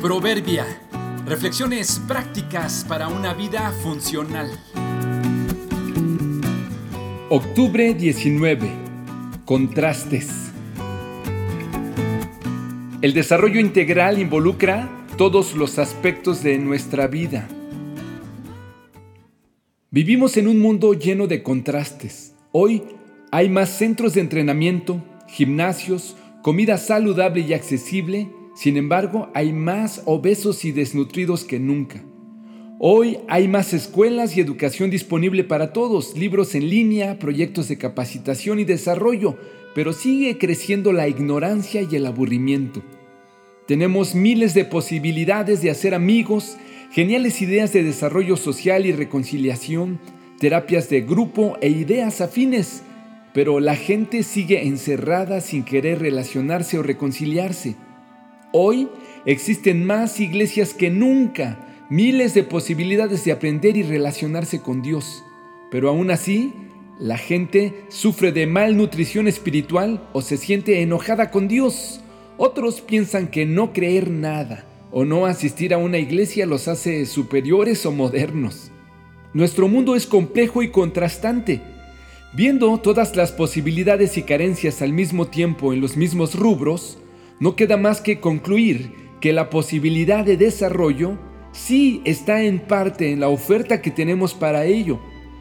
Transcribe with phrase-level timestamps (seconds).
[0.00, 0.64] Proverbia.
[1.26, 4.48] Reflexiones prácticas para una vida funcional.
[7.28, 8.70] Octubre 19.
[9.44, 10.52] Contrastes.
[13.02, 17.48] El desarrollo integral involucra todos los aspectos de nuestra vida.
[19.90, 22.36] Vivimos en un mundo lleno de contrastes.
[22.52, 22.84] Hoy
[23.32, 30.64] hay más centros de entrenamiento, gimnasios, comida saludable y accesible sin embargo, hay más obesos
[30.64, 32.02] y desnutridos que nunca.
[32.80, 38.58] Hoy hay más escuelas y educación disponible para todos, libros en línea, proyectos de capacitación
[38.58, 39.36] y desarrollo,
[39.76, 42.82] pero sigue creciendo la ignorancia y el aburrimiento.
[43.68, 46.56] Tenemos miles de posibilidades de hacer amigos,
[46.90, 50.00] geniales ideas de desarrollo social y reconciliación,
[50.40, 52.82] terapias de grupo e ideas afines,
[53.32, 57.76] pero la gente sigue encerrada sin querer relacionarse o reconciliarse.
[58.52, 58.88] Hoy
[59.26, 65.22] existen más iglesias que nunca, miles de posibilidades de aprender y relacionarse con Dios.
[65.70, 66.54] Pero aún así,
[66.98, 72.00] la gente sufre de malnutrición espiritual o se siente enojada con Dios.
[72.38, 77.84] Otros piensan que no creer nada o no asistir a una iglesia los hace superiores
[77.84, 78.70] o modernos.
[79.34, 81.60] Nuestro mundo es complejo y contrastante.
[82.32, 86.98] Viendo todas las posibilidades y carencias al mismo tiempo en los mismos rubros,
[87.40, 91.18] no queda más que concluir que la posibilidad de desarrollo
[91.52, 95.00] sí está en parte en la oferta que tenemos para ello,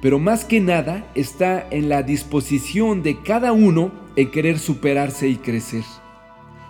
[0.00, 5.36] pero más que nada está en la disposición de cada uno en querer superarse y
[5.36, 5.84] crecer.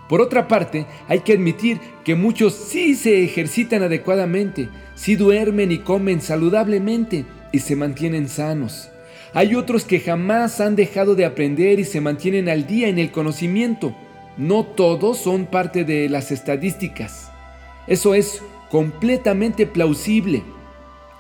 [0.09, 5.79] Por otra parte, hay que admitir que muchos sí se ejercitan adecuadamente, sí duermen y
[5.79, 8.89] comen saludablemente y se mantienen sanos.
[9.35, 13.11] Hay otros que jamás han dejado de aprender y se mantienen al día en el
[13.11, 13.95] conocimiento
[14.39, 17.31] no todos son parte de las estadísticas.
[17.87, 20.43] Eso es completamente plausible.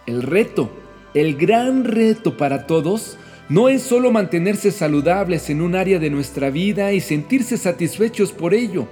[0.07, 0.71] El reto,
[1.15, 3.19] el gran reto para todos,
[3.49, 8.55] no es solo mantenerse saludables en un área de nuestra vida y sentirse satisfechos por
[8.55, 8.87] ello.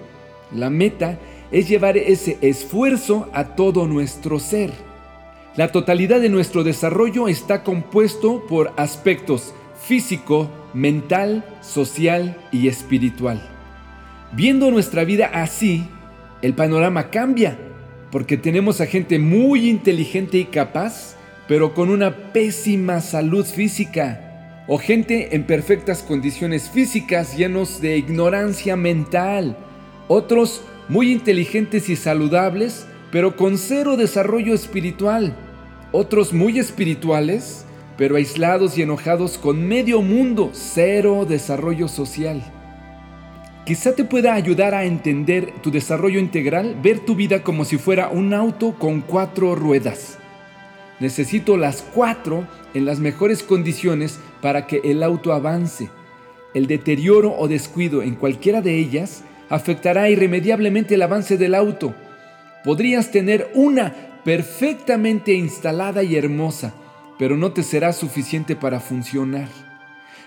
[0.53, 1.19] La meta
[1.53, 4.73] es llevar ese esfuerzo a todo nuestro ser.
[5.57, 9.55] La totalidad de nuestro desarrollo está compuesto por aspectos
[9.87, 13.56] físico, mental, social y espiritual.
[14.33, 15.89] Viendo nuestra vida así,
[16.43, 17.59] el panorama cambia,
[18.11, 21.17] porque tenemos a gente muy inteligente y capaz,
[21.49, 28.77] pero con una pésima salud física, o gente en perfectas condiciones físicas llenos de ignorancia
[28.77, 29.57] mental,
[30.09, 35.37] otros muy inteligentes y saludables, pero con cero desarrollo espiritual,
[35.93, 37.65] otros muy espirituales,
[37.97, 42.43] pero aislados y enojados con medio mundo, cero desarrollo social.
[43.67, 48.09] Quizá te pueda ayudar a entender tu desarrollo integral, ver tu vida como si fuera
[48.09, 50.19] un auto con cuatro ruedas.
[51.01, 55.91] Necesito las cuatro en las mejores condiciones para que el auto avance.
[56.55, 61.93] El deterioro o descuido en cualquiera de ellas afectará irremediablemente el avance del auto.
[62.63, 66.73] Podrías tener una perfectamente instalada y hermosa,
[67.19, 69.66] pero no te será suficiente para funcionar.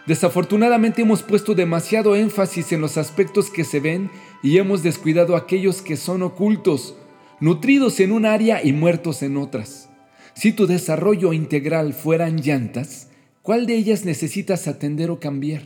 [0.10, 4.10] Desafortunadamente hemos puesto demasiado énfasis en los aspectos que se ven
[4.42, 6.96] y hemos descuidado aquellos que son ocultos,
[7.40, 9.88] nutridos en un área y muertos en otras.
[10.34, 13.10] Si tu desarrollo integral fueran llantas,
[13.44, 15.62] ¿cuál de ellas necesitas atender o cambiar?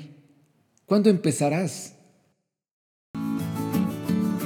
[0.86, 1.96] ¿Cuándo empezarás?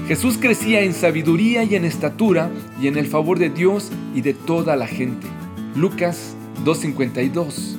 [0.07, 4.35] Jesús crecía en sabiduría y en estatura y en el favor de Dios y de
[4.35, 5.25] toda la gente.
[5.73, 6.35] Lucas
[6.65, 7.76] 2.52